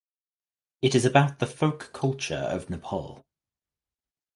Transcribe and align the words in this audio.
It 0.81 0.95
is 0.95 1.05
about 1.05 1.37
the 1.37 1.45
folk 1.45 1.91
culture 1.93 2.33
of 2.33 2.71
Nepal. 2.71 3.21